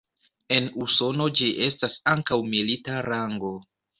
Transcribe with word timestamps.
En 0.53 0.69
Usono 0.85 1.27
ĝi 1.41 1.51
estas 1.67 1.99
ankaŭ 2.13 2.39
milita 2.55 2.97
rango. 3.09 3.53